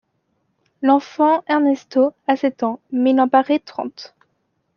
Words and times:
L'enfant 0.81 1.43
Ernesto 1.45 2.15
a 2.25 2.35
sept 2.35 2.63
ans, 2.63 2.79
mais 2.91 3.11
il 3.11 3.21
en 3.21 3.27
parait 3.29 3.59
trente. 3.59 4.15